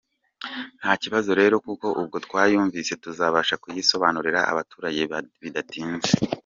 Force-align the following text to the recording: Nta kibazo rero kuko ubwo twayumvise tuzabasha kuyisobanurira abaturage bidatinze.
Nta 0.79 0.91
kibazo 1.03 1.29
rero 1.39 1.55
kuko 1.65 1.87
ubwo 2.01 2.17
twayumvise 2.25 2.93
tuzabasha 3.03 3.55
kuyisobanurira 3.63 4.39
abaturage 4.51 5.01
bidatinze. 5.43 6.11